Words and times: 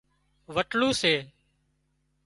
وٽلُو 0.53 0.89
سي 1.01 1.13